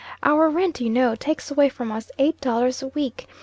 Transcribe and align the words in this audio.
Our 0.23 0.49
rent, 0.49 0.81
you 0.81 0.89
know, 0.89 1.13
takes 1.13 1.51
away 1.51 1.69
from 1.69 1.91
us 1.91 2.09
eight 2.17 2.41
dollars 2.41 2.81
a 2.81 2.87
week. 2.87 3.27